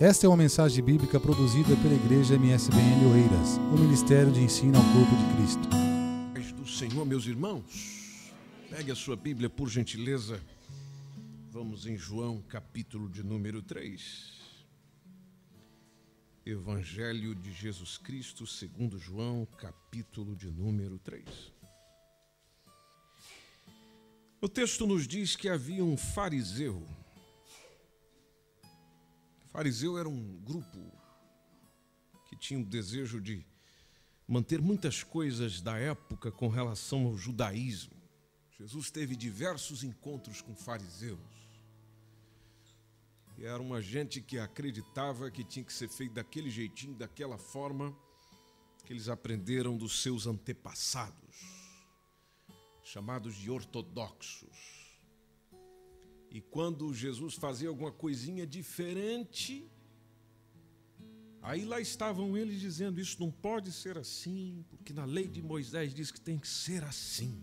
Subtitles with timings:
[0.00, 4.84] Esta é uma mensagem bíblica produzida pela Igreja MSBN Oeiras, o Ministério de Ensino ao
[4.92, 5.68] Corpo de Cristo.
[6.32, 8.30] Paz do Senhor, meus irmãos,
[8.70, 10.40] pegue a sua Bíblia, por gentileza.
[11.50, 14.34] Vamos em João, capítulo de número 3.
[16.46, 21.24] Evangelho de Jesus Cristo, segundo João, capítulo de número 3.
[24.40, 26.86] O texto nos diz que havia um fariseu
[29.58, 30.78] fariseu era um grupo
[32.28, 33.44] que tinha o desejo de
[34.24, 38.00] manter muitas coisas da época com relação ao judaísmo.
[38.56, 41.18] Jesus teve diversos encontros com fariseus.
[43.36, 47.92] E era uma gente que acreditava que tinha que ser feito daquele jeitinho, daquela forma
[48.86, 51.36] que eles aprenderam dos seus antepassados,
[52.84, 54.77] chamados de ortodoxos.
[56.30, 59.70] E quando Jesus fazia alguma coisinha diferente,
[61.40, 65.94] aí lá estavam eles dizendo: Isso não pode ser assim, porque na lei de Moisés
[65.94, 67.42] diz que tem que ser assim.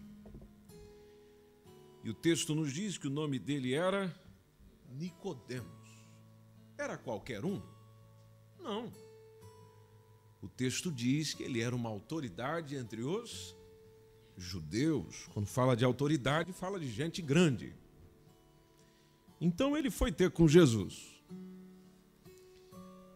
[2.03, 4.15] E o texto nos diz que o nome dele era
[4.91, 5.89] Nicodemos.
[6.77, 7.61] Era qualquer um?
[8.59, 8.91] Não.
[10.41, 13.55] O texto diz que ele era uma autoridade entre os
[14.37, 15.27] judeus.
[15.33, 17.75] Quando fala de autoridade, fala de gente grande.
[19.39, 21.15] Então ele foi ter com Jesus.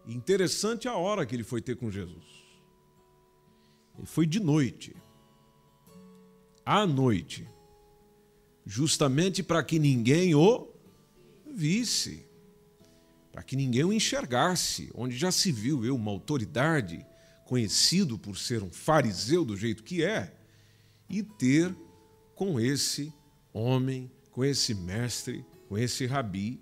[0.05, 2.25] Interessante a hora que ele foi ter com Jesus.
[3.97, 4.95] Ele foi de noite.
[6.65, 7.47] À noite.
[8.65, 10.67] Justamente para que ninguém o
[11.45, 12.25] visse.
[13.31, 14.89] Para que ninguém o enxergasse.
[14.95, 17.05] Onde já se viu eu, uma autoridade,
[17.45, 20.33] conhecido por ser um fariseu do jeito que é,
[21.09, 21.75] e ter
[22.35, 23.11] com esse
[23.51, 26.59] homem, com esse mestre, com esse rabi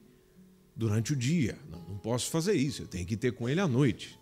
[0.75, 1.57] durante o dia.
[1.71, 4.19] Não, não posso fazer isso, eu tenho que ter com ele à noite.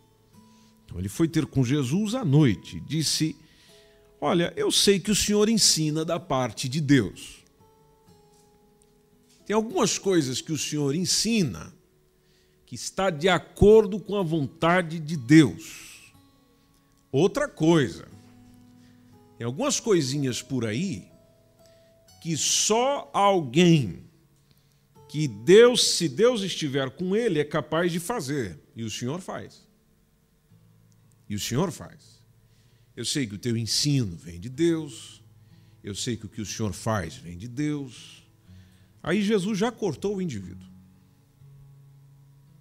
[0.85, 2.79] Então ele foi ter com Jesus à noite.
[2.81, 3.35] Disse:
[4.21, 7.43] Olha, eu sei que o Senhor ensina da parte de Deus.
[9.45, 11.73] Tem algumas coisas que o Senhor ensina
[12.65, 16.13] que está de acordo com a vontade de Deus.
[17.11, 18.07] Outra coisa,
[19.37, 21.07] tem algumas coisinhas por aí
[22.21, 24.05] que só alguém
[25.07, 28.59] que Deus, se Deus estiver com ele, é capaz de fazer.
[28.75, 29.65] E o Senhor faz.
[31.29, 32.21] E o Senhor faz.
[32.95, 35.23] Eu sei que o teu ensino vem de Deus.
[35.83, 38.23] Eu sei que o que o Senhor faz vem de Deus.
[39.03, 40.67] Aí Jesus já cortou o indivíduo.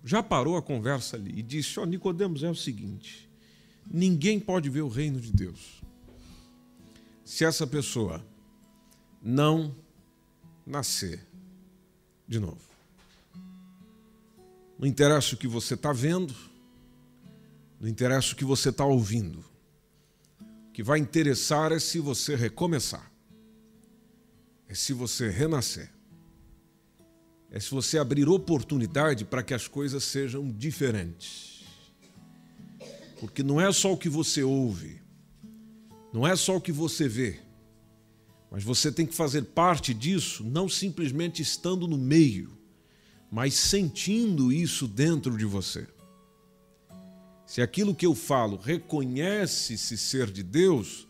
[0.04, 3.30] Já parou a conversa ali e disse: Ó, oh, Nicodemos, é o seguinte:
[3.90, 5.82] ninguém pode ver o reino de Deus
[7.24, 8.24] se essa pessoa
[9.22, 9.74] não
[10.66, 11.26] nascer
[12.26, 12.60] de novo.
[14.78, 16.34] Não interessa o que você está vendo,
[17.80, 19.44] não interessa o que você está ouvindo.
[20.68, 23.10] O que vai interessar é se você recomeçar,
[24.68, 25.90] é se você renascer,
[27.50, 31.64] é se você abrir oportunidade para que as coisas sejam diferentes.
[33.20, 35.00] Porque não é só o que você ouve,
[36.12, 37.43] não é só o que você vê,
[38.54, 42.56] mas você tem que fazer parte disso, não simplesmente estando no meio,
[43.28, 45.88] mas sentindo isso dentro de você.
[47.44, 51.08] Se aquilo que eu falo reconhece-se ser de Deus,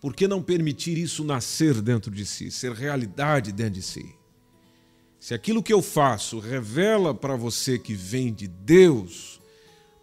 [0.00, 4.14] por que não permitir isso nascer dentro de si, ser realidade dentro de si?
[5.18, 9.40] Se aquilo que eu faço revela para você que vem de Deus,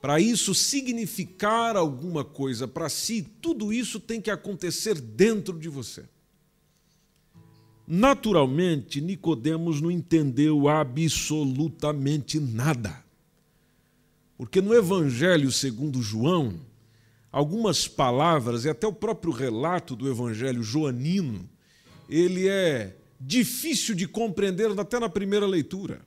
[0.02, 6.04] para isso significar alguma coisa para si, tudo isso tem que acontecer dentro de você.
[7.88, 13.04] Naturalmente, Nicodemos não entendeu absolutamente nada.
[14.38, 16.60] Porque no Evangelho segundo João,
[17.32, 21.48] algumas palavras e até o próprio relato do Evangelho joanino,
[22.10, 26.02] ele é difícil de compreender até na primeira leitura.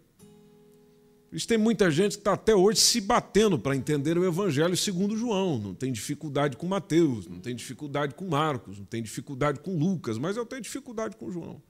[1.31, 5.17] Isso tem muita gente que está até hoje se batendo para entender o Evangelho segundo
[5.17, 5.59] João.
[5.59, 10.17] Não tem dificuldade com Mateus, não tem dificuldade com Marcos, não tem dificuldade com Lucas,
[10.17, 11.61] mas eu tenho dificuldade com João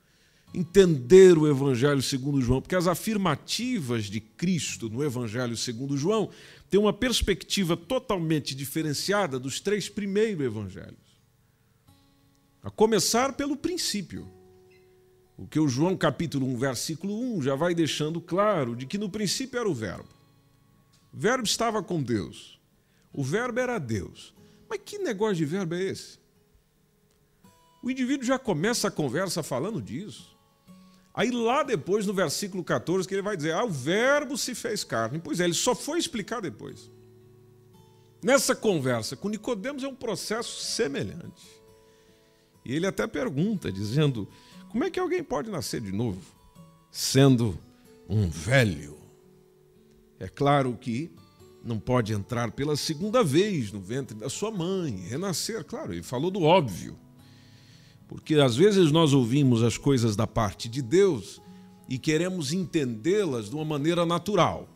[0.55, 6.31] entender o Evangelho segundo João, porque as afirmativas de Cristo no Evangelho segundo João
[6.71, 11.05] têm uma perspectiva totalmente diferenciada dos três primeiros evangelhos.
[12.63, 14.31] A começar pelo princípio.
[15.37, 19.11] O que o João capítulo 1, versículo 1 já vai deixando claro de que no
[19.11, 20.09] princípio era o verbo.
[21.13, 22.61] O verbo estava com Deus.
[23.13, 24.33] O verbo era Deus.
[24.69, 26.19] Mas que negócio de verbo é esse?
[27.83, 30.34] O indivíduo já começa a conversa falando disso.
[31.15, 34.83] Aí lá depois, no versículo 14, que ele vai dizer: Ah, o verbo se fez
[34.83, 35.21] carne.
[35.23, 36.91] Pois é, ele só foi explicar depois.
[38.21, 41.47] Nessa conversa com Nicodemos é um processo semelhante.
[42.65, 44.29] E ele até pergunta, dizendo:
[44.71, 46.21] Como é que alguém pode nascer de novo,
[46.91, 47.57] sendo
[48.09, 48.99] um velho?
[50.19, 51.13] É claro que
[51.63, 56.31] não pode entrar pela segunda vez no ventre da sua mãe, renascer, claro, ele falou
[56.31, 56.99] do óbvio.
[58.09, 61.41] Porque às vezes nós ouvimos as coisas da parte de Deus
[61.89, 64.69] e queremos entendê-las de uma maneira natural.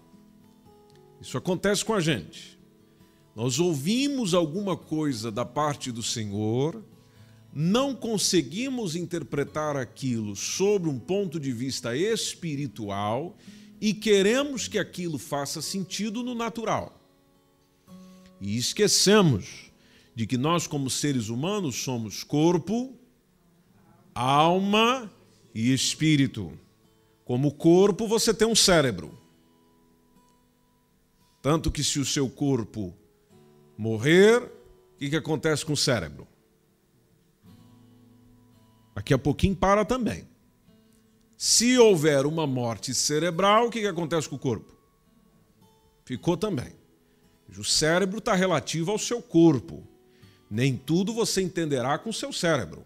[1.20, 2.58] Isso acontece com a gente.
[3.34, 6.82] Nós ouvimos alguma coisa da parte do Senhor,
[7.54, 13.36] não conseguimos interpretar aquilo sobre um ponto de vista espiritual
[13.80, 17.00] e queremos que aquilo faça sentido no natural.
[18.40, 19.70] E esquecemos
[20.14, 22.97] de que nós, como seres humanos, somos corpo,
[24.18, 25.08] alma
[25.54, 26.52] e espírito.
[27.24, 29.16] Como corpo, você tem um cérebro.
[31.40, 32.92] Tanto que, se o seu corpo
[33.76, 36.26] morrer, o que, que acontece com o cérebro?
[38.92, 40.26] Daqui a pouquinho para também.
[41.36, 44.76] Se houver uma morte cerebral, o que, que acontece com o corpo?
[46.04, 46.72] Ficou também.
[47.56, 49.86] O cérebro está relativo ao seu corpo.
[50.50, 52.84] Nem tudo você entenderá com o seu cérebro.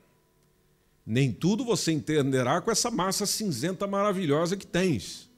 [1.06, 5.28] Nem tudo você entenderá com essa massa cinzenta maravilhosa que tens.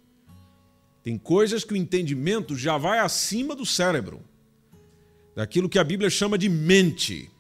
[1.02, 4.22] Tem coisas que o entendimento já vai acima do cérebro,
[5.34, 7.30] daquilo que a Bíblia chama de mente.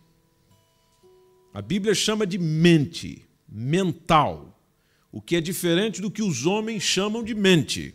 [1.52, 4.58] A Bíblia chama de mente, mental,
[5.12, 7.94] o que é diferente do que os homens chamam de mente.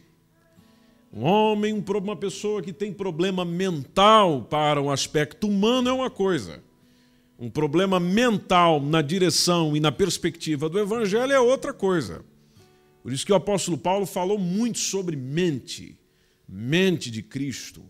[1.11, 6.63] Um homem, uma pessoa que tem problema mental para um aspecto humano é uma coisa
[7.39, 12.23] um problema mental na direção e na perspectiva do Evangelho é outra coisa.
[13.01, 15.97] Por isso que o apóstolo Paulo falou muito sobre mente,
[16.45, 17.81] mente de Cristo,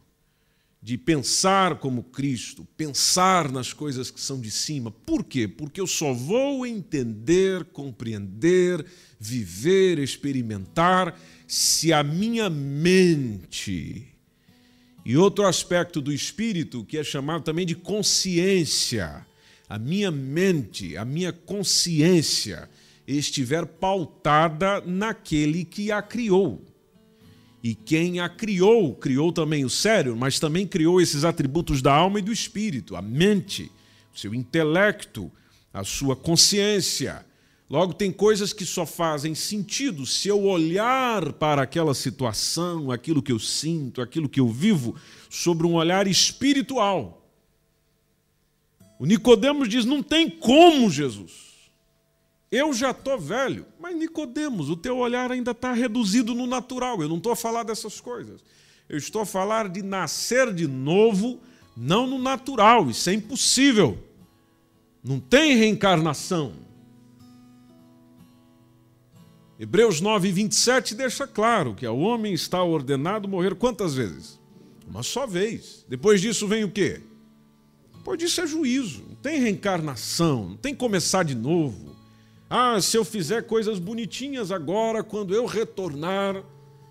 [0.79, 4.91] de pensar como Cristo, pensar nas coisas que são de cima.
[4.91, 5.47] Por quê?
[5.47, 8.85] Porque eu só vou entender, compreender,
[9.19, 14.09] viver, experimentar se a minha mente.
[15.03, 19.25] E outro aspecto do espírito, que é chamado também de consciência,
[19.69, 22.67] a minha mente, a minha consciência
[23.07, 26.65] estiver pautada naquele que a criou.
[27.63, 32.17] E quem a criou, criou também o cérebro, mas também criou esses atributos da alma
[32.17, 33.71] e do espírito, a mente,
[34.13, 35.31] o seu intelecto,
[35.71, 37.23] a sua consciência.
[37.69, 43.31] Logo, tem coisas que só fazem sentido se eu olhar para aquela situação, aquilo que
[43.31, 44.95] eu sinto, aquilo que eu vivo,
[45.29, 47.18] sobre um olhar espiritual.
[48.99, 51.49] O Nicodemos diz: "Não tem como, Jesus.
[52.51, 57.01] Eu já estou velho, mas Nicodemos, o teu olhar ainda está reduzido no natural.
[57.01, 58.43] Eu não estou a falar dessas coisas.
[58.89, 61.39] Eu estou a falar de nascer de novo,
[61.77, 62.89] não no natural.
[62.89, 63.97] Isso é impossível.
[65.03, 66.53] Não tem reencarnação.
[69.59, 74.39] Hebreus 9, 27 deixa claro que o homem está ordenado morrer quantas vezes?
[74.87, 75.85] Uma só vez.
[75.87, 77.01] Depois disso vem o quê?
[77.99, 81.95] Depois disso é juízo, não tem reencarnação, não tem começar de novo.
[82.49, 86.41] Ah, se eu fizer coisas bonitinhas agora, quando eu retornar,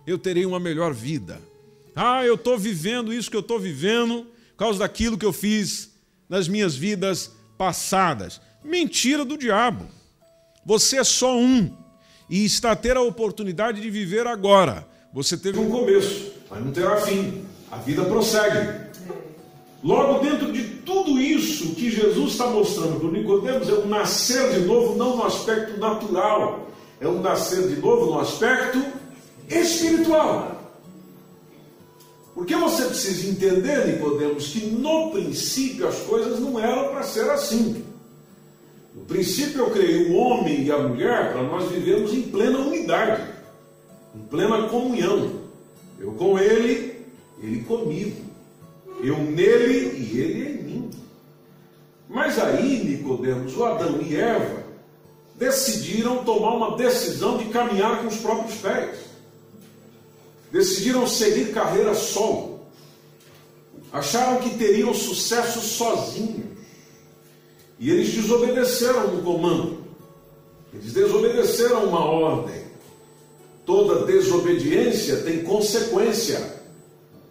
[0.06, 1.40] eu terei uma melhor vida.
[1.96, 5.90] Ah, eu estou vivendo isso que eu estou vivendo por causa daquilo que eu fiz
[6.28, 8.40] nas minhas vidas passadas.
[8.62, 9.86] Mentira do diabo.
[10.64, 11.74] Você é só um
[12.28, 14.86] e está a ter a oportunidade de viver agora.
[15.14, 17.46] Você teve um começo, mas não terá fim.
[17.70, 18.87] A vida prossegue.
[19.82, 24.60] Logo, dentro de tudo isso que Jesus está mostrando para Nicodemos, é um nascer de
[24.66, 26.66] novo, não no aspecto natural,
[27.00, 28.82] é um nascer de novo no aspecto
[29.48, 30.56] espiritual.
[32.34, 37.84] Porque você precisa entender, Nicodemos, que no princípio as coisas não eram para ser assim.
[38.94, 43.22] No princípio eu criei o homem e a mulher para nós vivermos em plena unidade,
[44.14, 45.38] em plena comunhão.
[46.00, 46.96] Eu com ele,
[47.40, 48.27] ele comigo
[49.02, 50.90] eu nele e ele em mim.
[52.08, 54.64] Mas aí, Nicodemos, o Adão e Eva
[55.34, 58.98] decidiram tomar uma decisão de caminhar com os próprios pés.
[60.50, 62.60] Decidiram seguir carreira solo.
[63.92, 66.46] Acharam que teriam sucesso sozinhos.
[67.78, 69.84] E eles desobedeceram no comando.
[70.72, 72.64] Eles desobedeceram uma ordem.
[73.64, 76.57] Toda desobediência tem consequência.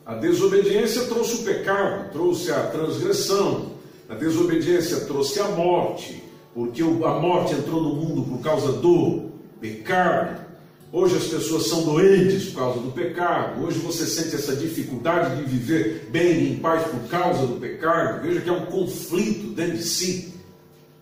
[0.07, 3.73] A desobediência trouxe o pecado, trouxe a transgressão.
[4.07, 6.23] A desobediência trouxe a morte,
[6.55, 10.45] porque a morte entrou no mundo por causa do pecado.
[10.93, 13.61] Hoje as pessoas são doentes por causa do pecado.
[13.61, 18.21] Hoje você sente essa dificuldade de viver bem e em paz por causa do pecado.
[18.21, 20.33] Veja que é um conflito dentro de si,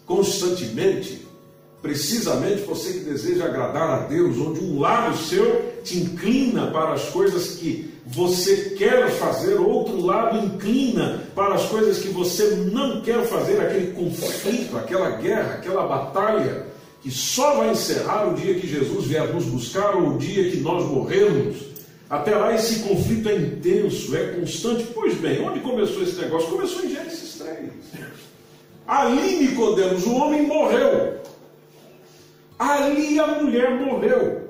[0.08, 1.25] constantemente.
[1.86, 7.10] Precisamente você que deseja agradar a Deus, onde um lado seu te inclina para as
[7.10, 13.24] coisas que você quer fazer, outro lado inclina para as coisas que você não quer
[13.28, 16.66] fazer, aquele conflito, aquela guerra, aquela batalha
[17.04, 20.58] que só vai encerrar o dia que Jesus vier nos buscar ou o dia que
[20.58, 21.58] nós morrermos.
[22.10, 24.88] Até lá esse conflito é intenso, é constante.
[24.92, 26.50] Pois bem, onde começou esse negócio?
[26.50, 27.70] Começou em Gênesis 3.
[28.88, 31.24] Ali Nicodemos, o homem morreu.
[32.58, 34.46] Ali a mulher morreu.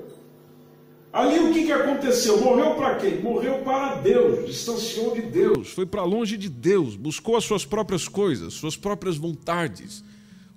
[1.12, 2.40] Ali o que, que aconteceu?
[2.40, 3.20] Morreu para quem?
[3.20, 8.06] Morreu para Deus, distanciou de Deus, foi para longe de Deus, buscou as suas próprias
[8.06, 10.04] coisas, suas próprias vontades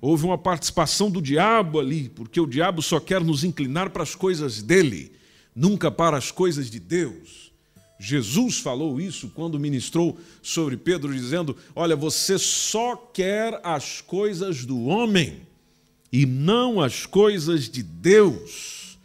[0.01, 4.15] Houve uma participação do diabo ali, porque o diabo só quer nos inclinar para as
[4.15, 5.12] coisas dele,
[5.53, 7.51] nunca para as coisas de Deus.
[8.00, 14.86] Jesus falou isso quando ministrou sobre Pedro, dizendo: Olha, você só quer as coisas do
[14.86, 15.41] homem
[16.12, 18.98] e não as coisas de Deus.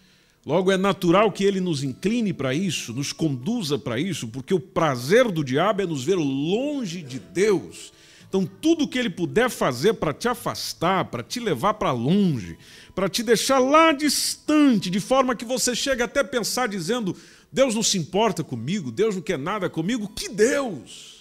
[0.45, 4.61] Logo, é natural que ele nos incline para isso, nos conduza para isso, porque o
[4.61, 7.95] prazer do diabo é nos ver longe de Deus
[8.35, 12.59] então, tudo que ele puder fazer para te afastar, para te levar para longe,
[12.93, 17.17] para te deixar lá distante, de forma que você chega até pensar dizendo:
[17.53, 20.09] Deus não se importa comigo, Deus não quer nada comigo.
[20.09, 21.14] Que Deus?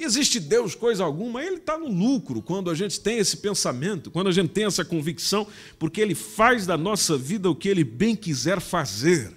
[0.00, 1.44] Que existe Deus coisa alguma?
[1.44, 4.82] Ele está no lucro quando a gente tem esse pensamento, quando a gente tem essa
[4.82, 5.46] convicção,
[5.78, 9.30] porque ele faz da nossa vida o que ele bem quiser fazer.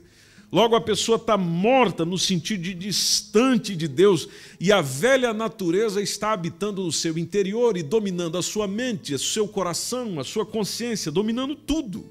[0.49, 6.01] Logo, a pessoa está morta no sentido de distante de Deus e a velha natureza
[6.01, 10.45] está habitando no seu interior e dominando a sua mente, o seu coração, a sua
[10.45, 12.09] consciência, dominando tudo.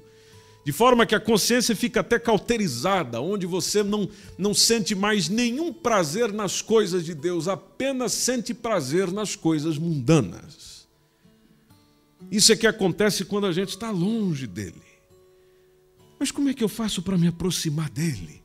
[0.63, 5.73] De forma que a consciência fica até cauterizada, onde você não, não sente mais nenhum
[5.73, 10.87] prazer nas coisas de Deus, apenas sente prazer nas coisas mundanas.
[12.31, 14.81] Isso é que acontece quando a gente está longe dele.
[16.17, 18.41] Mas como é que eu faço para me aproximar dele?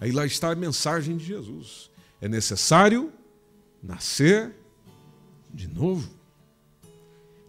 [0.00, 1.90] Aí lá está a mensagem de Jesus.
[2.22, 3.12] É necessário
[3.82, 4.54] nascer
[5.52, 6.08] de novo.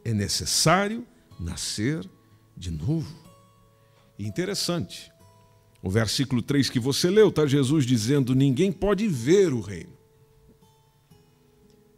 [0.04, 1.08] É necessário
[1.40, 2.06] nascer
[2.58, 3.21] de novo.
[4.26, 5.12] Interessante,
[5.82, 9.98] o versículo 3 que você leu, está Jesus dizendo: ninguém pode ver o reino.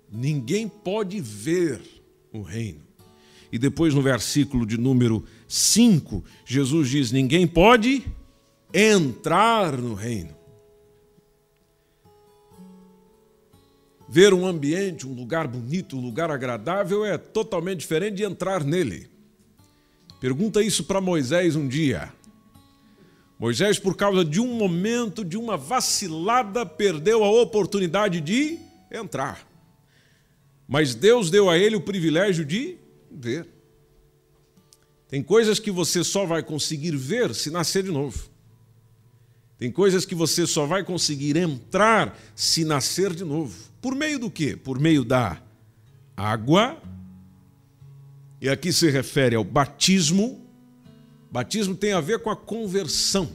[0.09, 1.81] Ninguém pode ver
[2.31, 2.81] o reino.
[3.51, 8.05] E depois no versículo de número 5, Jesus diz: ninguém pode
[8.73, 10.33] entrar no reino.
[14.07, 19.12] Ver um ambiente, um lugar bonito, um lugar agradável é totalmente diferente de entrar nele.
[20.23, 22.09] Pergunta isso para Moisés um dia.
[23.37, 28.57] Moisés, por causa de um momento, de uma vacilada, perdeu a oportunidade de
[28.89, 29.45] entrar.
[30.65, 32.77] Mas Deus deu a ele o privilégio de
[33.11, 33.45] ver.
[35.09, 38.29] Tem coisas que você só vai conseguir ver se nascer de novo.
[39.59, 43.53] Tem coisas que você só vai conseguir entrar se nascer de novo.
[43.81, 44.55] Por meio do quê?
[44.55, 45.43] Por meio da
[46.15, 46.81] água.
[48.43, 50.45] E aqui se refere ao batismo.
[51.31, 53.31] Batismo tem a ver com a conversão.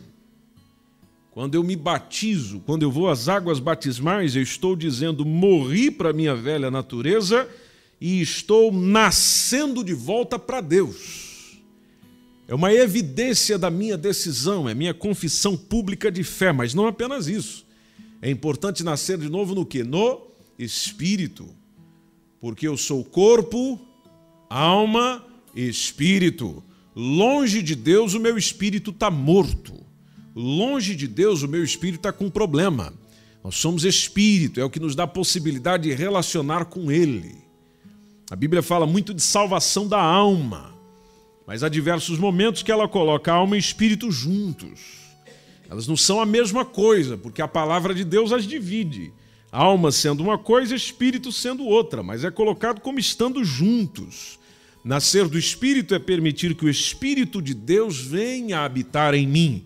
[1.31, 6.11] Quando eu me batizo, quando eu vou às águas batismais, eu estou dizendo: morri para
[6.11, 7.49] a minha velha natureza
[7.99, 11.59] e estou nascendo de volta para Deus.
[12.47, 17.29] É uma evidência da minha decisão, é minha confissão pública de fé, mas não apenas
[17.29, 17.65] isso.
[18.21, 19.83] É importante nascer de novo no que?
[19.83, 20.27] No
[20.59, 21.49] espírito.
[22.43, 23.88] Porque eu sou corpo,
[24.49, 25.25] alma
[25.55, 26.62] e espírito.
[26.95, 29.75] Longe de Deus, o meu espírito está morto.
[30.35, 32.93] Longe de Deus, o meu espírito está com problema.
[33.43, 37.37] Nós somos espírito, é o que nos dá a possibilidade de relacionar com Ele.
[38.31, 40.75] A Bíblia fala muito de salvação da alma,
[41.47, 44.81] mas há diversos momentos que ela coloca alma e espírito juntos.
[45.71, 49.12] Elas não são a mesma coisa, porque a palavra de Deus as divide.
[49.50, 54.38] Alma sendo uma coisa, espírito sendo outra, mas é colocado como estando juntos.
[54.85, 59.64] Nascer do espírito é permitir que o espírito de Deus venha habitar em mim.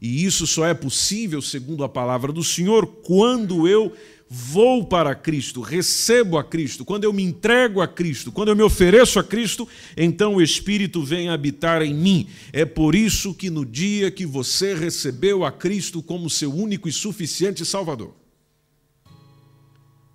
[0.00, 3.92] E isso só é possível, segundo a palavra do Senhor, quando eu
[4.28, 8.62] vou para Cristo, recebo a Cristo, quando eu me entrego a Cristo, quando eu me
[8.62, 12.26] ofereço a Cristo, então o Espírito vem habitar em mim.
[12.52, 16.92] É por isso que no dia que você recebeu a Cristo como seu único e
[16.92, 18.23] suficiente Salvador,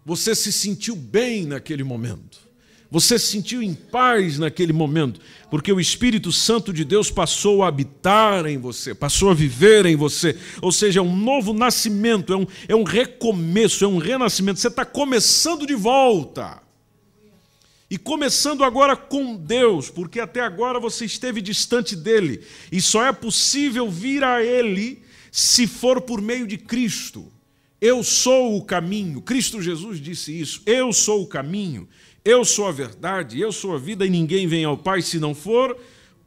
[0.06, 2.50] você se sentiu bem naquele momento.
[2.92, 5.20] Você se sentiu em paz naquele momento,
[5.52, 9.96] porque o Espírito Santo de Deus passou a habitar em você, passou a viver em
[9.96, 10.36] você.
[10.60, 14.60] Ou seja, é um novo nascimento, é um, é um recomeço, é um renascimento.
[14.60, 16.64] Você está começando de volta.
[17.92, 22.44] E começando agora com Deus, porque até agora você esteve distante dele.
[22.72, 27.32] E só é possível vir a ele se for por meio de Cristo.
[27.82, 29.22] Eu sou o caminho.
[29.22, 30.62] Cristo Jesus disse isso.
[30.66, 31.88] Eu sou o caminho.
[32.24, 35.34] Eu sou a verdade, eu sou a vida e ninguém vem ao Pai se não
[35.34, 35.78] for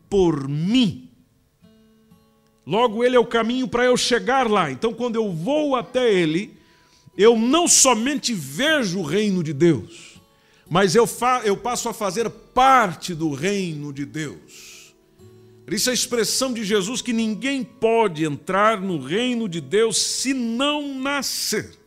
[0.09, 1.09] por mim.
[2.67, 4.71] Logo, Ele é o caminho para eu chegar lá.
[4.71, 6.57] Então, quando eu vou até Ele,
[7.17, 10.21] eu não somente vejo o reino de Deus,
[10.69, 11.07] mas eu,
[11.45, 14.72] eu passo a fazer parte do reino de Deus.
[15.71, 20.95] Isso, a expressão de Jesus que ninguém pode entrar no reino de Deus se não
[20.99, 21.79] nascer.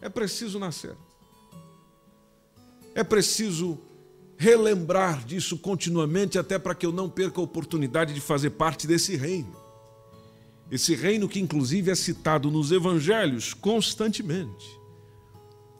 [0.00, 0.96] É preciso nascer.
[2.94, 3.78] É preciso
[4.36, 9.16] relembrar disso continuamente, até para que eu não perca a oportunidade de fazer parte desse
[9.16, 9.54] reino.
[10.70, 14.77] Esse reino que, inclusive, é citado nos evangelhos constantemente.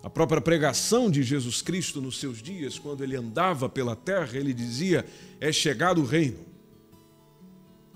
[0.03, 4.55] A própria pregação de Jesus Cristo nos seus dias, quando ele andava pela terra, ele
[4.55, 5.05] dizia:
[5.41, 6.39] É chegado o reino.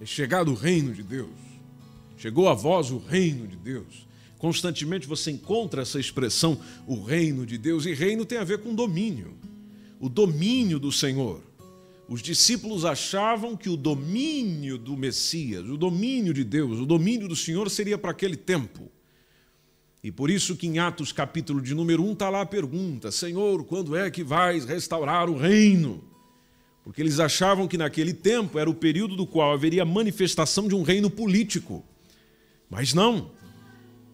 [0.00, 1.30] É chegado o reino de Deus.
[2.16, 4.06] Chegou a vós o reino de Deus.
[4.36, 8.74] Constantemente você encontra essa expressão, o reino de Deus, e reino tem a ver com
[8.74, 9.36] domínio,
[10.00, 11.40] o domínio do Senhor.
[12.08, 17.36] Os discípulos achavam que o domínio do Messias, o domínio de Deus, o domínio do
[17.36, 18.90] Senhor seria para aquele tempo.
[20.02, 23.64] E por isso que em Atos capítulo de número 1 está lá a pergunta: Senhor,
[23.64, 26.02] quando é que vais restaurar o reino?
[26.82, 30.82] Porque eles achavam que naquele tempo era o período do qual haveria manifestação de um
[30.82, 31.84] reino político.
[32.68, 33.30] Mas não.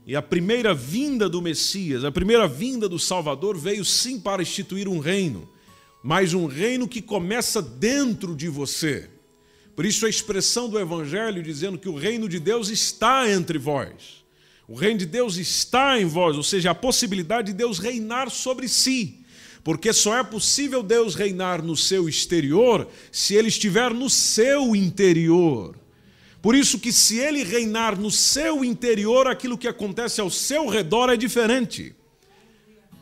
[0.06, 4.88] E a primeira vinda do Messias, a primeira vinda do Salvador veio sim para instituir
[4.88, 5.48] um reino,
[6.02, 9.08] mas um reino que começa dentro de você.
[9.74, 14.17] Por isso a expressão do Evangelho dizendo que o reino de Deus está entre vós.
[14.68, 18.68] O reino de Deus está em vós, ou seja, a possibilidade de Deus reinar sobre
[18.68, 19.20] si.
[19.64, 25.74] Porque só é possível Deus reinar no seu exterior se ele estiver no seu interior.
[26.42, 31.08] Por isso que se ele reinar no seu interior, aquilo que acontece ao seu redor
[31.08, 31.94] é diferente.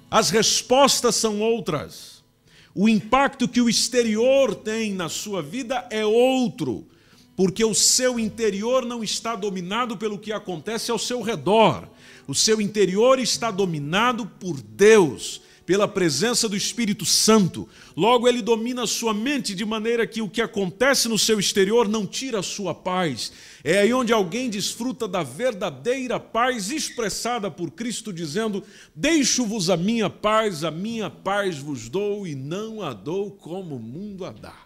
[0.09, 2.25] As respostas são outras.
[2.73, 6.87] O impacto que o exterior tem na sua vida é outro,
[7.37, 11.87] porque o seu interior não está dominado pelo que acontece ao seu redor.
[12.27, 17.69] O seu interior está dominado por Deus pela presença do Espírito Santo.
[17.97, 21.89] Logo, ele domina a sua mente de maneira que o que acontece no seu exterior
[21.89, 23.33] não tira a sua paz.
[23.65, 28.63] É aí onde alguém desfruta da verdadeira paz expressada por Cristo, dizendo:
[28.95, 33.81] Deixo-vos a minha paz, a minha paz vos dou, e não a dou como o
[33.81, 34.57] mundo a dá.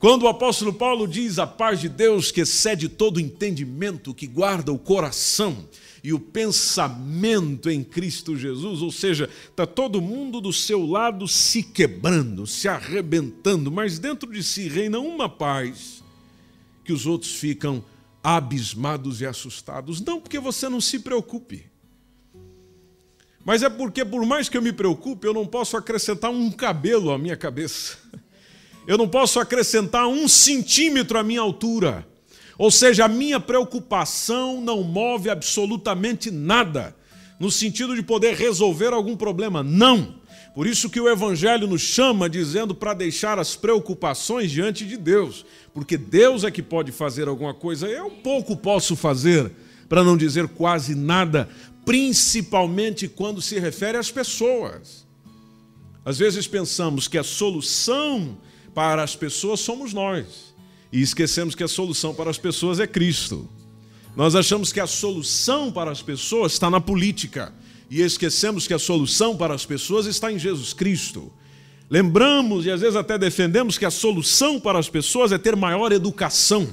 [0.00, 4.72] Quando o apóstolo Paulo diz a paz de Deus que excede todo entendimento, que guarda
[4.72, 5.68] o coração,
[6.02, 11.62] e o pensamento em Cristo Jesus, ou seja, está todo mundo do seu lado se
[11.62, 16.02] quebrando, se arrebentando, mas dentro de si reina uma paz
[16.82, 17.84] que os outros ficam
[18.24, 20.00] abismados e assustados.
[20.00, 21.66] Não porque você não se preocupe,
[23.44, 27.10] mas é porque, por mais que eu me preocupe, eu não posso acrescentar um cabelo
[27.10, 27.98] à minha cabeça.
[28.90, 32.04] Eu não posso acrescentar um centímetro à minha altura.
[32.58, 36.96] Ou seja, a minha preocupação não move absolutamente nada
[37.38, 39.62] no sentido de poder resolver algum problema.
[39.62, 40.16] Não.
[40.56, 45.46] Por isso que o Evangelho nos chama dizendo para deixar as preocupações diante de Deus,
[45.72, 47.86] porque Deus é que pode fazer alguma coisa.
[47.86, 49.52] Eu pouco posso fazer,
[49.88, 51.48] para não dizer quase nada,
[51.84, 55.06] principalmente quando se refere às pessoas.
[56.04, 58.36] Às vezes pensamos que a solução
[58.74, 60.54] para as pessoas somos nós
[60.92, 63.48] e esquecemos que a solução para as pessoas é Cristo.
[64.16, 67.52] Nós achamos que a solução para as pessoas está na política
[67.88, 71.32] e esquecemos que a solução para as pessoas está em Jesus Cristo.
[71.88, 75.90] Lembramos e às vezes até defendemos que a solução para as pessoas é ter maior
[75.90, 76.68] educação.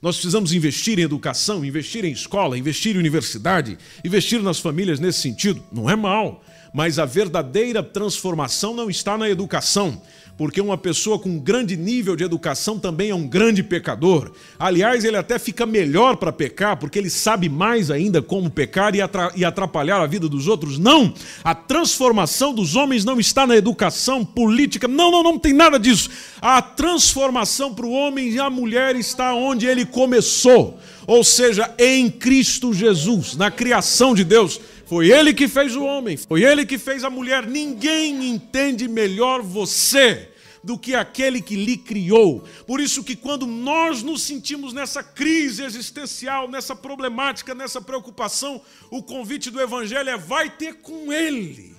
[0.00, 5.20] Nós precisamos investir em educação, investir em escola, investir em universidade, investir nas famílias nesse
[5.20, 5.62] sentido.
[5.72, 10.02] Não é mal, mas a verdadeira transformação não está na educação,
[10.36, 14.32] porque uma pessoa com grande nível de educação também é um grande pecador.
[14.58, 19.44] Aliás, ele até fica melhor para pecar, porque ele sabe mais ainda como pecar e
[19.44, 20.78] atrapalhar a vida dos outros.
[20.78, 21.12] Não!
[21.44, 24.88] A transformação dos homens não está na educação política.
[24.88, 26.10] Não, não, não tem nada disso.
[26.40, 32.10] A transformação para o homem e a mulher está onde ele começou, ou seja, em
[32.10, 34.60] Cristo Jesus, na criação de Deus
[34.92, 37.46] Foi ele que fez o homem, foi ele que fez a mulher.
[37.46, 40.30] Ninguém entende melhor você
[40.62, 42.46] do que aquele que lhe criou.
[42.66, 49.02] Por isso que quando nós nos sentimos nessa crise existencial, nessa problemática, nessa preocupação, o
[49.02, 51.74] convite do evangelho é vai ter com ele,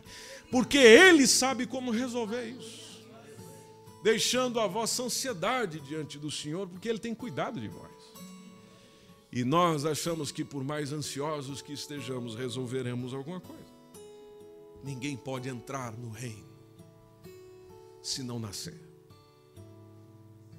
[0.49, 3.04] porque ele sabe como resolver isso.
[4.04, 7.91] Deixando a vossa ansiedade diante do Senhor, porque ele tem cuidado de vós.
[9.36, 13.74] E nós achamos que por mais ansiosos que estejamos, resolveremos alguma coisa.
[14.84, 16.54] Ninguém pode entrar no reino
[18.04, 18.80] se não nascer.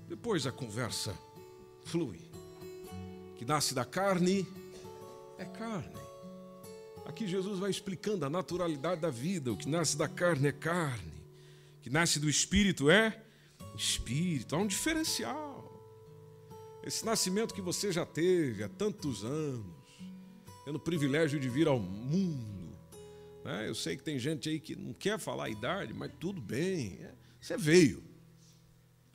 [0.09, 1.17] Depois a conversa
[1.85, 2.21] flui.
[3.37, 4.45] Que nasce da carne
[5.39, 5.95] é carne.
[7.07, 9.53] Aqui Jesus vai explicando a naturalidade da vida.
[9.53, 11.13] O que nasce da carne é carne.
[11.79, 13.23] O que nasce do espírito é
[13.77, 14.57] espírito.
[14.57, 15.44] Há um diferencial.
[16.87, 19.65] Esse nascimento que você já teve há tantos anos,
[20.67, 22.77] tendo o privilégio de vir ao mundo.
[23.43, 23.67] Né?
[23.69, 26.99] Eu sei que tem gente aí que não quer falar a idade, mas tudo bem.
[27.01, 28.03] É você veio.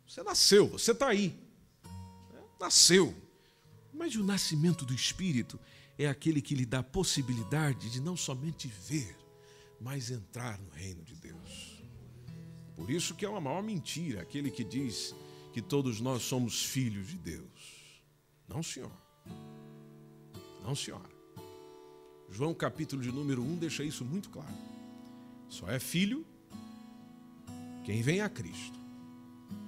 [0.08, 1.36] Você nasceu, você está aí.
[2.60, 3.16] Nasceu.
[3.94, 5.60] Mas o nascimento do Espírito
[5.98, 9.16] é aquele que lhe dá a possibilidade de não somente ver,
[9.80, 11.84] mas entrar no reino de Deus.
[12.76, 15.14] Por isso que é uma maior mentira aquele que diz
[15.60, 18.02] que todos nós somos filhos de Deus.
[18.48, 18.92] Não, senhor.
[20.64, 21.10] Não, senhora.
[22.30, 24.56] João capítulo de número 1 deixa isso muito claro.
[25.50, 26.26] Só é filho
[27.84, 28.80] quem vem a Cristo.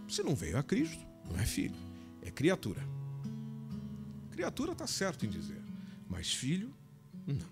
[0.08, 1.75] Se não veio a Cristo, não é filho,
[2.21, 2.82] é criatura.
[4.32, 5.62] Criatura está certo em dizer,
[6.08, 6.73] mas filho,
[7.27, 7.51] não.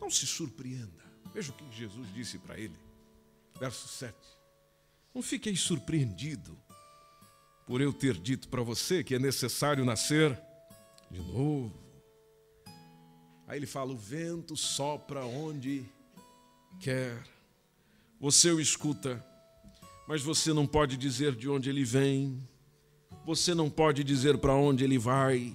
[0.00, 1.04] Não se surpreenda.
[1.32, 2.76] Veja o que Jesus disse para ele.
[3.60, 4.16] Verso 7.
[5.14, 6.58] Não fiquei surpreendido
[7.66, 10.38] por eu ter dito para você que é necessário nascer
[11.10, 11.72] de novo.
[13.46, 15.84] Aí ele fala: o vento sopra onde
[16.80, 17.22] quer.
[18.18, 19.22] Você o escuta
[20.06, 22.40] mas você não pode dizer de onde ele vem,
[23.24, 25.54] você não pode dizer para onde ele vai.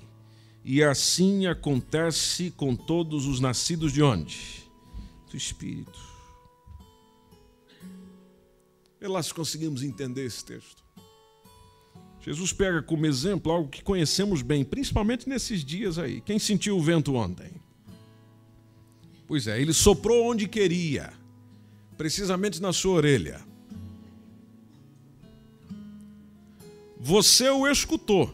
[0.63, 4.69] E assim acontece com todos os nascidos de onde?
[5.30, 6.00] Do Espírito.
[9.00, 10.81] E se conseguimos entender esse texto.
[12.22, 16.22] Jesus pega como exemplo algo que conhecemos bem, principalmente nesses dias aí.
[16.22, 17.52] Quem sentiu o vento ontem?
[19.28, 21.12] Pois é, ele soprou onde queria,
[21.98, 23.42] precisamente na sua orelha.
[27.00, 28.30] Você o escutou,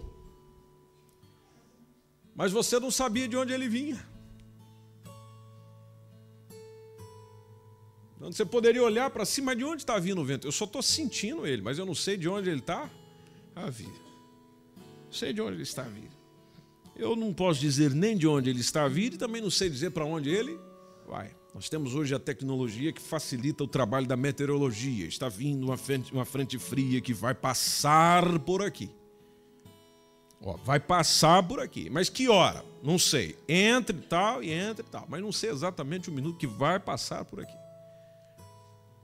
[2.36, 4.06] mas você não sabia de onde ele vinha.
[8.18, 10.46] Então, você poderia olhar para cima, mas de onde está vindo o vento?
[10.46, 12.90] Eu só estou sentindo ele, mas eu não sei de onde ele está
[13.66, 13.94] a vir.
[15.12, 16.10] Sei de onde ele está a vir.
[16.96, 19.70] Eu não posso dizer nem de onde ele está a vir e também não sei
[19.70, 20.60] dizer para onde ele
[21.08, 21.36] vai.
[21.54, 25.08] Nós temos hoje a tecnologia que facilita o trabalho da meteorologia.
[25.08, 28.92] Está vindo uma frente, uma frente fria que vai passar por aqui.
[30.42, 31.90] Ó, vai passar por aqui.
[31.90, 32.64] Mas que hora?
[32.84, 33.36] Não sei.
[33.48, 35.06] Entre tal e entre tal.
[35.10, 37.58] Mas não sei exatamente o minuto que vai passar por aqui.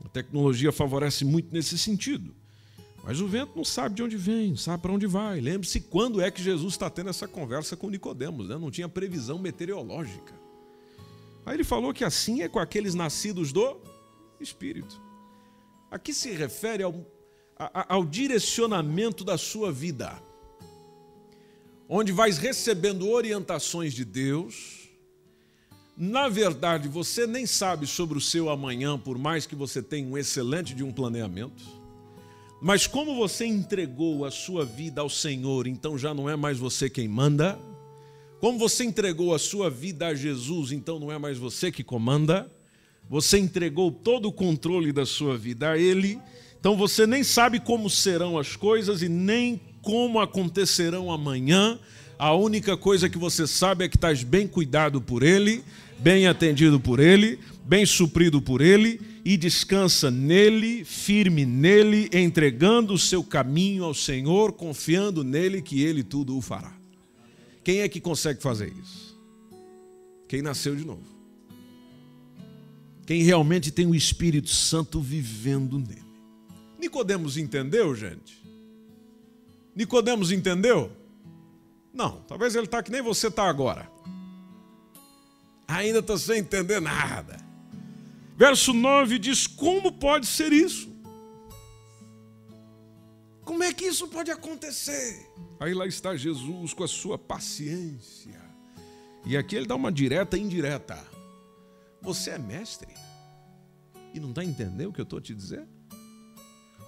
[0.06, 2.36] A tecnologia favorece muito nesse sentido.
[3.04, 5.42] Mas o vento não sabe de onde vem, não sabe para onde vai.
[5.42, 8.58] Lembre-se quando é que Jesus está tendo essa conversa com Nicodemos, né?
[8.58, 10.34] Não tinha previsão meteorológica.
[11.46, 13.78] Aí ele falou que assim é com aqueles nascidos do
[14.40, 15.02] Espírito.
[15.92, 17.06] Aqui se refere ao,
[17.58, 20.18] ao direcionamento da sua vida,
[21.90, 24.90] onde vais recebendo orientações de Deus.
[25.98, 30.18] Na verdade, você nem sabe sobre o seu amanhã, por mais que você tenha um
[30.18, 31.83] excelente de um planeamento.
[32.64, 36.90] Mas como você entregou a sua vida ao Senhor, então já não é mais você
[36.90, 37.60] quem manda,
[38.40, 42.50] como você entregou a sua vida a Jesus, então não é mais você que comanda,
[43.10, 46.18] você entregou todo o controle da sua vida a Ele,
[46.58, 51.78] então você nem sabe como serão as coisas e nem como acontecerão amanhã.
[52.18, 55.62] A única coisa que você sabe é que estás bem cuidado por Ele,
[56.00, 63.00] bem atendido por Ele, bem suprido por Ele e descansa nele, firme nele, entregando o
[63.00, 66.76] seu caminho ao Senhor, confiando nele que Ele tudo o fará.
[67.64, 69.18] Quem é que consegue fazer isso?
[70.28, 71.14] Quem nasceu de novo.
[73.06, 76.04] Quem realmente tem o Espírito Santo vivendo nele.
[76.80, 78.42] Nicodemos entendeu, gente?
[79.76, 80.92] Nicodemos entendeu?
[81.94, 83.90] Não, talvez ele está que nem você está agora.
[85.68, 87.43] Ainda está sem entender nada.
[88.44, 90.90] Verso 9 diz: Como pode ser isso?
[93.46, 95.32] Como é que isso pode acontecer?
[95.62, 98.42] Aí lá está Jesus com a sua paciência.
[99.26, 101.02] E aqui ele dá uma direta e indireta.
[102.02, 102.94] Você é mestre
[104.14, 105.70] e não está entendendo o que eu estou te dizendo?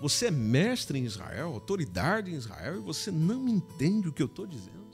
[0.01, 4.27] Você é mestre em Israel, autoridade em Israel, e você não entende o que eu
[4.27, 4.91] estou dizendo.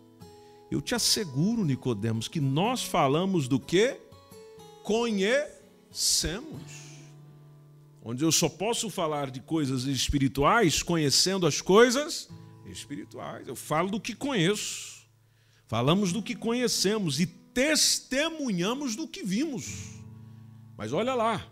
[0.70, 4.00] Eu te asseguro, Nicodemos, que nós falamos do que
[4.84, 5.61] conhecemos.
[8.04, 12.30] Onde eu só posso falar de coisas espirituais conhecendo as coisas
[12.66, 13.48] espirituais.
[13.48, 15.06] Eu falo do que conheço.
[15.68, 20.00] Falamos do que conhecemos e testemunhamos do que vimos.
[20.78, 21.48] Mas olha lá,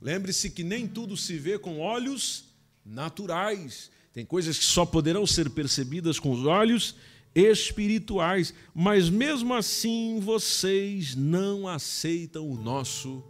[0.00, 2.46] lembre-se que nem tudo se vê com olhos
[2.84, 3.90] naturais.
[4.12, 6.96] Tem coisas que só poderão ser percebidas com os olhos
[7.34, 13.22] espirituais, mas mesmo assim vocês não aceitam o nosso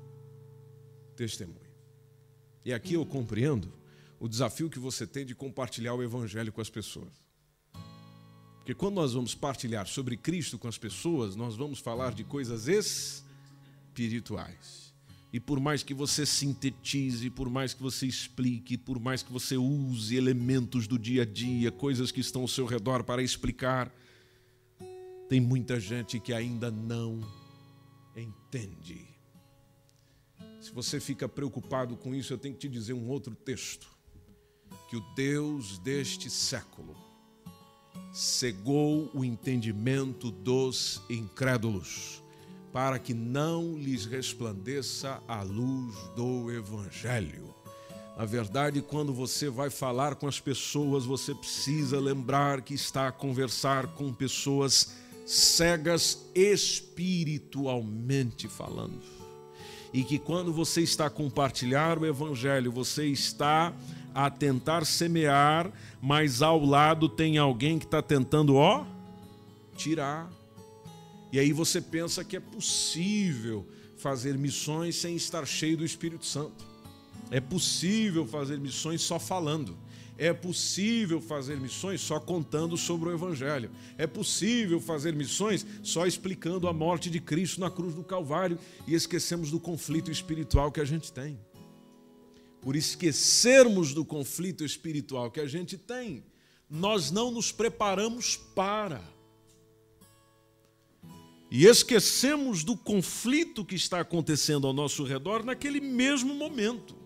[1.17, 1.67] testemunho.
[2.65, 3.73] E aqui eu compreendo
[4.21, 7.13] o desafio que você tem de compartilhar o evangelho com as pessoas.
[8.59, 12.67] Porque quando nós vamos partilhar sobre Cristo com as pessoas, nós vamos falar de coisas
[13.95, 14.93] espirituais.
[15.33, 19.57] E por mais que você sintetize, por mais que você explique, por mais que você
[19.57, 23.95] use elementos do dia a dia, coisas que estão ao seu redor para explicar,
[25.29, 27.21] tem muita gente que ainda não
[28.17, 29.06] entende.
[30.67, 33.87] Se você fica preocupado com isso, eu tenho que te dizer um outro texto.
[34.91, 36.97] Que o Deus deste século
[38.13, 42.21] cegou o entendimento dos incrédulos
[42.73, 47.55] para que não lhes resplandeça a luz do Evangelho.
[48.19, 53.13] Na verdade, quando você vai falar com as pessoas, você precisa lembrar que está a
[53.13, 59.16] conversar com pessoas cegas espiritualmente falando.
[59.97, 63.73] E que quando você está a compartilhar o Evangelho, você está
[64.15, 68.85] a tentar semear, mas ao lado tem alguém que está tentando, ó,
[69.77, 70.31] tirar
[71.33, 73.67] e aí você pensa que é possível
[73.99, 76.65] fazer missões sem estar cheio do Espírito Santo.
[77.31, 79.77] É possível fazer missões só falando.
[80.19, 83.71] É possível fazer missões só contando sobre o Evangelho.
[83.99, 88.95] É possível fazer missões só explicando a morte de Cristo na cruz do Calvário e
[88.95, 91.39] esquecemos do conflito espiritual que a gente tem.
[92.63, 96.25] Por esquecermos do conflito espiritual que a gente tem,
[96.69, 99.03] nós não nos preparamos para
[101.51, 107.06] e esquecemos do conflito que está acontecendo ao nosso redor naquele mesmo momento.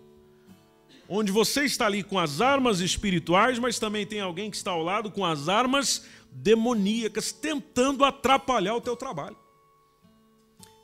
[1.13, 4.81] Onde você está ali com as armas espirituais, mas também tem alguém que está ao
[4.81, 9.35] lado com as armas demoníacas, tentando atrapalhar o teu trabalho.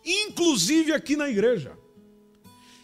[0.04, 1.80] Inclusive aqui na igreja.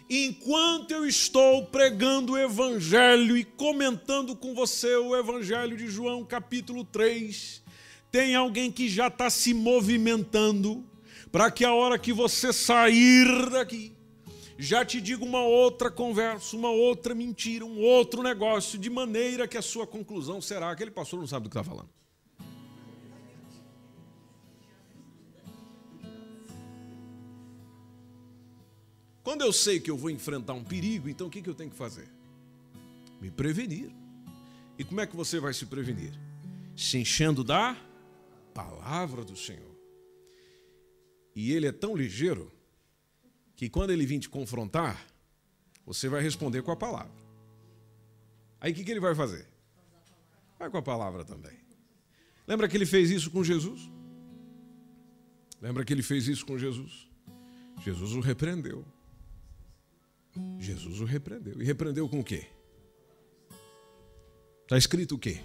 [0.09, 6.85] Enquanto eu estou pregando o Evangelho e comentando com você o Evangelho de João, capítulo
[6.85, 7.61] 3,
[8.09, 10.81] tem alguém que já está se movimentando
[11.29, 13.91] para que a hora que você sair daqui,
[14.63, 19.57] já te diga uma outra conversa, uma outra mentira, um outro negócio, de maneira que
[19.57, 21.89] a sua conclusão será: aquele pastor não sabe do que está falando.
[29.21, 31.75] Quando eu sei que eu vou enfrentar um perigo, então o que eu tenho que
[31.75, 32.09] fazer?
[33.19, 33.91] Me prevenir.
[34.77, 36.13] E como é que você vai se prevenir?
[36.75, 37.77] Se enchendo da
[38.53, 39.75] palavra do Senhor.
[41.35, 42.51] E ele é tão ligeiro
[43.63, 45.07] que quando ele vir te confrontar,
[45.85, 47.13] você vai responder com a palavra.
[48.59, 49.47] Aí o que, que ele vai fazer?
[50.59, 51.57] Vai com a palavra também.
[52.45, 53.89] Lembra que ele fez isso com Jesus?
[55.61, 57.09] Lembra que ele fez isso com Jesus?
[57.81, 58.83] Jesus o repreendeu.
[60.59, 61.61] Jesus o repreendeu.
[61.61, 62.45] E repreendeu com o quê?
[64.63, 65.39] Está escrito o quê?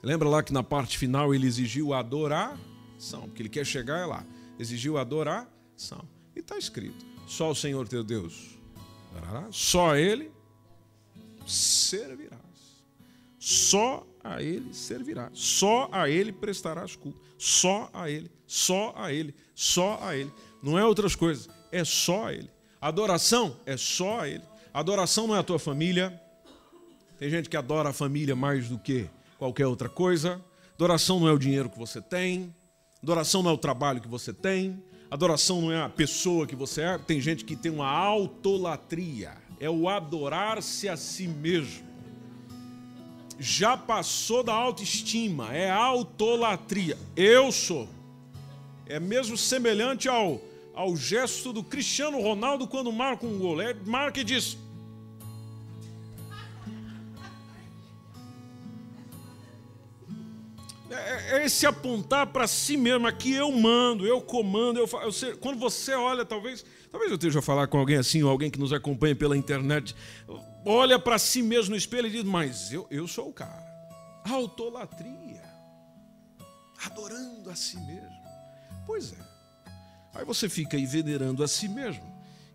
[0.00, 4.24] Lembra lá que na parte final ele exigiu adoração, porque ele quer chegar lá.
[4.60, 5.52] Exigiu adoração.
[6.34, 8.54] E está escrito: só o Senhor teu Deus
[9.50, 10.30] só Ele
[11.46, 12.40] servirás.
[13.38, 15.30] Só a Ele servirás.
[15.34, 17.20] Só a Ele prestarás culto.
[17.38, 20.32] Só a Ele, só a Ele, só a Ele.
[20.62, 22.50] Não é outras coisas, é só a Ele.
[22.80, 24.42] Adoração é só a Ele.
[24.72, 26.20] Adoração não é a tua família.
[27.18, 29.08] Tem gente que adora a família mais do que
[29.38, 30.42] qualquer outra coisa.
[30.74, 32.54] Adoração não é o dinheiro que você tem.
[33.02, 34.82] Adoração não é o trabalho que você tem.
[35.14, 36.98] Adoração não é a pessoa que você é.
[36.98, 39.36] Tem gente que tem uma autolatria.
[39.60, 41.86] É o adorar-se a si mesmo.
[43.38, 45.54] Já passou da autoestima.
[45.54, 46.98] É autolatria.
[47.14, 47.88] Eu sou.
[48.86, 50.40] É mesmo semelhante ao,
[50.74, 53.60] ao gesto do Cristiano Ronaldo quando marca um gol.
[53.60, 54.58] É, marca e diz:
[60.94, 65.58] É, é esse apontar para si mesmo, aqui eu mando, eu comando, eu, eu quando
[65.58, 68.72] você olha, talvez, talvez eu esteja a falar com alguém assim, ou alguém que nos
[68.72, 69.94] acompanha pela internet,
[70.64, 73.64] olha para si mesmo no espelho e diz, mas eu, eu sou o cara.
[74.24, 75.42] Autolatria,
[76.84, 78.24] adorando a si mesmo.
[78.86, 79.34] Pois é.
[80.14, 82.04] Aí você fica aí venerando a si mesmo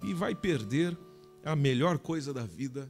[0.03, 0.97] e vai perder
[1.43, 2.89] a melhor coisa da vida,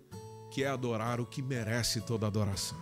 [0.52, 2.78] que é adorar o que merece toda adoração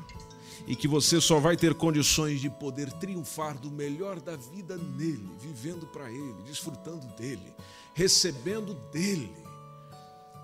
[0.66, 5.30] e que você só vai ter condições de poder triunfar do melhor da vida nele,
[5.40, 7.54] vivendo para ele, desfrutando dele,
[7.94, 9.32] recebendo dele.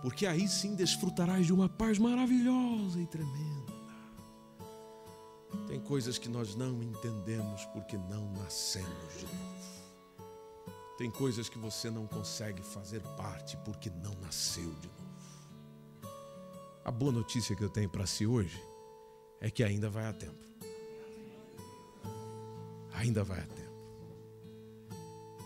[0.01, 3.73] Porque aí sim desfrutarás de uma paz maravilhosa e tremenda.
[5.67, 9.63] Tem coisas que nós não entendemos porque não nascemos de novo.
[10.97, 16.13] Tem coisas que você não consegue fazer parte porque não nasceu de novo.
[16.85, 18.61] A boa notícia que eu tenho para si hoje
[19.43, 20.41] é que ainda vai a tempo.
[22.93, 23.73] Ainda vai a tempo.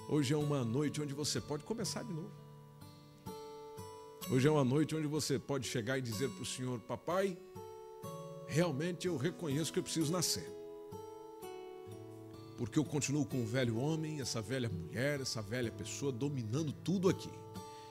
[0.07, 2.31] Hoje é uma noite onde você pode começar de novo.
[4.29, 7.35] Hoje é uma noite onde você pode chegar e dizer para o Senhor: Papai,
[8.45, 10.47] realmente eu reconheço que eu preciso nascer.
[12.55, 17.09] Porque eu continuo com o velho homem, essa velha mulher, essa velha pessoa dominando tudo
[17.09, 17.31] aqui.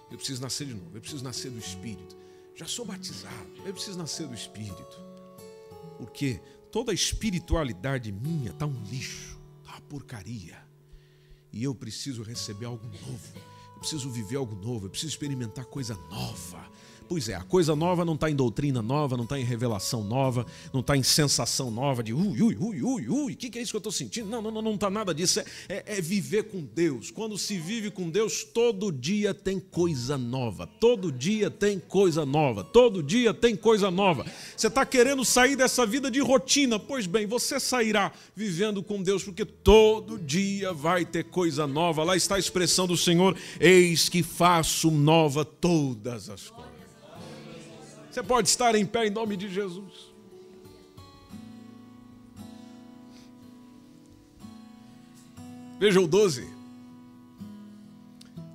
[0.08, 2.16] Eu preciso nascer de novo, eu preciso nascer do Espírito.
[2.54, 5.15] Já sou batizado, eu preciso nascer do Espírito.
[5.98, 10.56] Porque toda a espiritualidade minha está um lixo, está uma porcaria.
[11.52, 13.38] E eu preciso receber algo novo.
[13.74, 16.70] Eu preciso viver algo novo, eu preciso experimentar coisa nova.
[17.08, 20.44] Pois é, a coisa nova não está em doutrina nova, não está em revelação nova,
[20.72, 23.62] não está em sensação nova de ui, ui, ui, ui, ui, o que, que é
[23.62, 24.28] isso que eu estou sentindo?
[24.28, 25.40] Não, não, não, está nada disso.
[25.40, 27.10] É, é, é viver com Deus.
[27.10, 30.66] Quando se vive com Deus, todo dia tem coisa nova.
[30.66, 32.64] Todo dia tem coisa nova.
[32.64, 34.26] Todo dia tem coisa nova.
[34.56, 36.78] Você está querendo sair dessa vida de rotina?
[36.78, 42.02] Pois bem, você sairá vivendo com Deus, porque todo dia vai ter coisa nova.
[42.02, 46.65] Lá está a expressão do Senhor: Eis que faço nova todas as coisas.
[48.16, 49.92] Você pode estar em pé em nome de Jesus.
[55.78, 56.48] Veja o 12.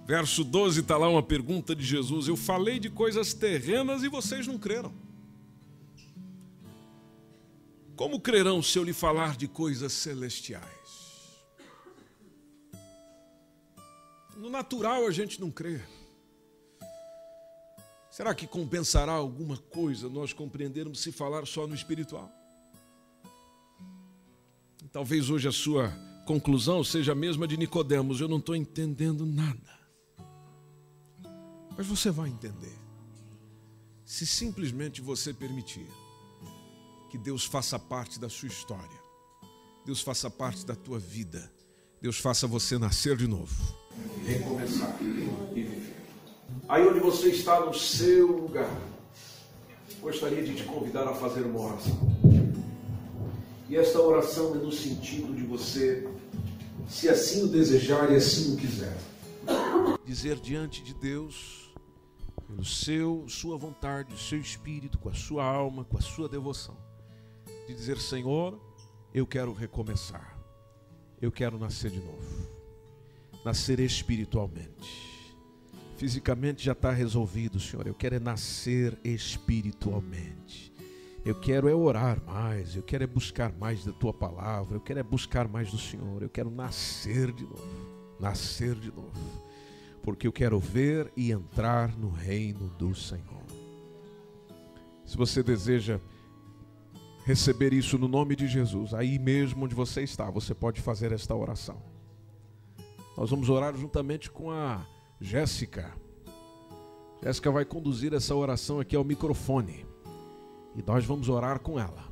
[0.07, 2.27] Verso 12 está lá uma pergunta de Jesus.
[2.27, 4.91] Eu falei de coisas terrenas e vocês não creram.
[7.95, 10.65] Como crerão se eu lhe falar de coisas celestiais?
[14.35, 15.79] No natural a gente não crê.
[18.11, 22.29] Será que compensará alguma coisa nós compreendermos se falar só no espiritual?
[24.91, 25.89] Talvez hoje a sua
[26.25, 29.79] conclusão seja a mesma de Nicodemos, eu não estou entendendo nada.
[31.77, 32.77] Mas você vai entender.
[34.03, 35.87] Se simplesmente você permitir
[37.09, 39.01] que Deus faça parte da sua história,
[39.85, 41.49] Deus faça parte da tua vida,
[42.01, 43.55] Deus faça você nascer de novo,
[44.25, 45.80] recomeçar e viver.
[46.67, 48.69] Aí onde você está no seu lugar,
[49.99, 51.99] gostaria de te convidar a fazer uma oração.
[53.69, 56.07] E esta oração é no sentido de você,
[56.89, 58.97] se assim o desejar e assim o quiser,
[60.05, 61.73] dizer diante de Deus,
[62.47, 66.77] pelo seu, sua vontade, o seu espírito, com a sua alma, com a sua devoção,
[67.67, 68.59] de dizer: Senhor,
[69.13, 70.37] eu quero recomeçar,
[71.21, 72.49] eu quero nascer de novo,
[73.45, 75.10] nascer espiritualmente
[76.01, 77.85] Fisicamente já está resolvido, Senhor.
[77.85, 80.73] Eu quero é nascer espiritualmente.
[81.23, 84.97] Eu quero é orar mais, eu quero é buscar mais da tua palavra, eu quero
[84.97, 89.11] é buscar mais do Senhor, eu quero nascer de novo, nascer de novo,
[90.01, 93.45] porque eu quero ver e entrar no reino do Senhor.
[95.05, 95.99] Se você deseja
[97.25, 101.35] receber isso no nome de Jesus, aí mesmo onde você está, você pode fazer esta
[101.35, 101.79] oração.
[103.15, 104.83] Nós vamos orar juntamente com a
[105.21, 105.93] Jéssica.
[107.23, 109.85] Jéssica vai conduzir essa oração aqui ao microfone.
[110.75, 112.09] E nós vamos orar com ela.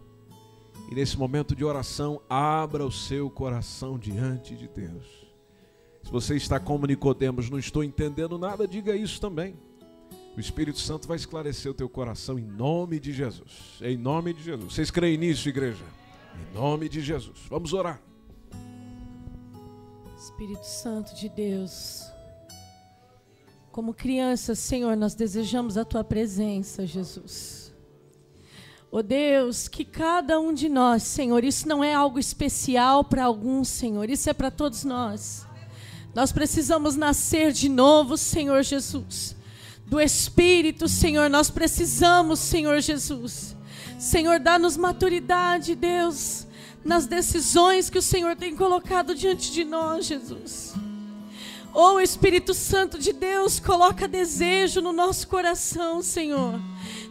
[0.91, 5.27] E nesse momento de oração, abra o seu coração diante de Deus.
[6.03, 9.57] Se você está como Nicodemos, não estou entendendo nada, diga isso também.
[10.37, 13.79] O Espírito Santo vai esclarecer o teu coração em nome de Jesus.
[13.81, 14.73] Em nome de Jesus.
[14.73, 15.83] Vocês creem nisso, igreja?
[16.35, 17.39] Em nome de Jesus.
[17.49, 18.01] Vamos orar.
[20.17, 22.03] Espírito Santo de Deus,
[23.71, 27.71] como crianças, Senhor, nós desejamos a tua presença, Jesus.
[28.91, 33.67] Oh Deus, que cada um de nós, Senhor, isso não é algo especial para alguns,
[33.67, 35.45] Senhor, isso é para todos nós.
[36.15, 39.35] Nós precisamos nascer de novo, Senhor Jesus.
[39.85, 43.55] Do Espírito, Senhor, nós precisamos, Senhor Jesus.
[43.99, 46.47] Senhor, dá-nos maturidade, Deus.
[46.83, 50.73] nas decisões que o Senhor tem colocado diante de nós, Jesus.
[51.73, 56.59] Oh Espírito Santo de Deus, coloca desejo no nosso coração, Senhor,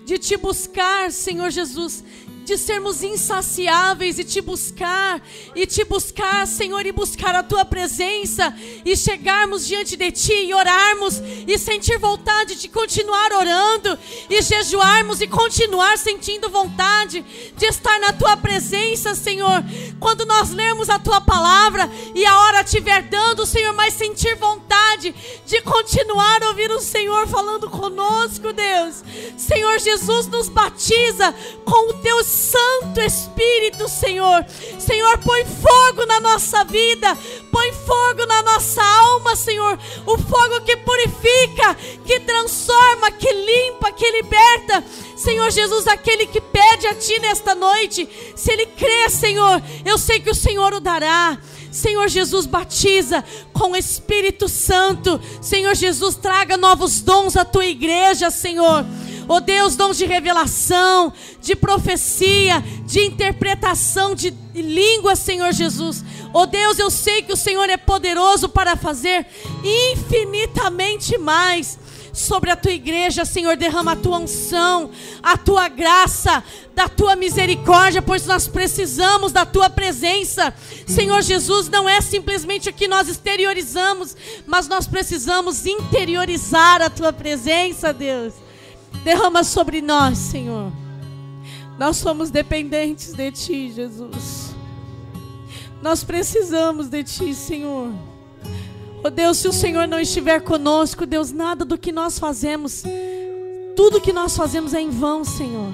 [0.04, 2.02] de te buscar, Senhor Jesus,
[2.49, 5.20] de sermos insaciáveis e te buscar,
[5.55, 8.55] e te buscar, Senhor, e buscar a tua presença,
[8.86, 13.99] e chegarmos diante de ti e orarmos, e sentir vontade de continuar orando,
[14.30, 17.22] e jejuarmos e continuar sentindo vontade
[17.55, 19.62] de estar na tua presença, Senhor.
[20.01, 25.14] Quando nós lermos a tua palavra e a hora estiver dando, Senhor, mas sentir vontade
[25.44, 29.05] de continuar a ouvir o Senhor falando conosco, Deus.
[29.36, 31.34] Senhor Jesus, nos batiza
[31.66, 34.47] com o teu Santo Espírito, Senhor.
[34.78, 37.18] Senhor, põe fogo na nossa vida,
[37.51, 39.78] põe fogo na nossa alma, Senhor.
[40.07, 41.74] O fogo que purifica,
[42.07, 44.84] que transforma, que limpa, que liberta.
[45.16, 50.20] Senhor Jesus, aquele que pede a Ti nesta noite, se ele crê, Senhor, eu sei
[50.20, 51.36] que o Senhor o dará.
[51.72, 53.22] Senhor Jesus, batiza
[53.53, 55.20] com o Espírito Santo.
[55.41, 58.86] Senhor Jesus, traga novos dons à tua igreja, Senhor.
[59.28, 61.12] Oh Deus, dons de revelação,
[61.42, 66.02] de profecia, de interpretação de língua, Senhor Jesus.
[66.32, 69.26] Oh Deus, eu sei que o Senhor é poderoso para fazer
[69.62, 71.78] infinitamente mais
[72.18, 74.90] sobre a tua igreja, Senhor, derrama a tua unção,
[75.22, 76.42] a tua graça,
[76.74, 80.52] da tua misericórdia, pois nós precisamos da tua presença.
[80.86, 84.16] Senhor Jesus, não é simplesmente o que nós exteriorizamos,
[84.46, 88.47] mas nós precisamos interiorizar a tua presença, Deus.
[89.03, 90.72] Derrama sobre nós, Senhor.
[91.78, 94.55] Nós somos dependentes de Ti, Jesus.
[95.80, 97.93] Nós precisamos de Ti, Senhor.
[99.03, 102.82] Oh Deus, se o Senhor não estiver conosco, Deus, nada do que nós fazemos,
[103.76, 105.72] tudo que nós fazemos é em vão, Senhor.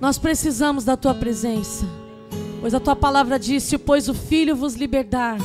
[0.00, 1.86] Nós precisamos da Tua presença,
[2.60, 5.38] pois a Tua palavra disse: Pois o Filho vos libertar,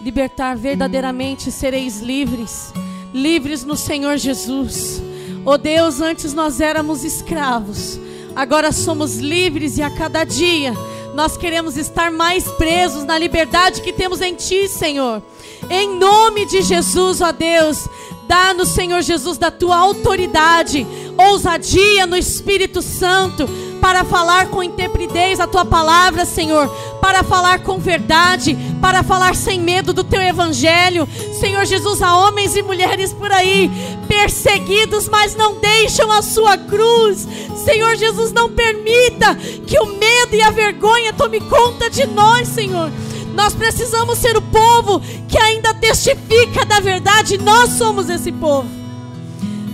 [0.00, 2.72] libertar verdadeiramente sereis livres,
[3.12, 5.02] livres no Senhor Jesus.
[5.46, 8.00] Oh Deus, antes nós éramos escravos,
[8.34, 10.72] agora somos livres e a cada dia
[11.14, 15.22] nós queremos estar mais presos na liberdade que temos em Ti, Senhor.
[15.68, 17.86] Em nome de Jesus, ó Deus,
[18.26, 20.86] dá-nos, Senhor Jesus, da Tua autoridade,
[21.16, 23.46] ousadia no Espírito Santo,
[23.84, 26.68] para falar com intrepidez a tua palavra, Senhor,
[27.02, 31.06] para falar com verdade, para falar sem medo do teu evangelho.
[31.38, 33.70] Senhor Jesus, há homens e mulheres por aí
[34.08, 37.28] perseguidos, mas não deixam a sua cruz.
[37.62, 39.34] Senhor Jesus, não permita
[39.66, 42.90] que o medo e a vergonha tome conta de nós, Senhor.
[43.34, 47.36] Nós precisamos ser o povo que ainda testifica da verdade.
[47.36, 48.66] Nós somos esse povo.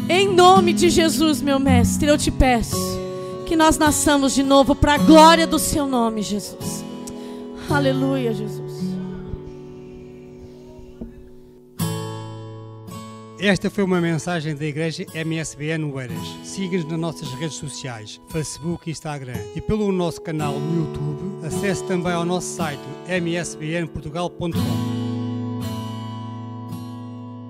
[0.08, 2.99] Em nome de Jesus, meu mestre, eu te peço
[3.50, 6.84] que nós nasçamos de novo para a glória do seu nome, Jesus.
[7.68, 8.94] Aleluia, Jesus.
[13.40, 16.16] Esta foi uma mensagem da Igreja MSBN Oeiras.
[16.44, 19.40] Siga-nos nas nossas redes sociais, Facebook e Instagram.
[19.56, 24.89] E pelo nosso canal no YouTube, acesse também ao nosso site msbnportugal.com.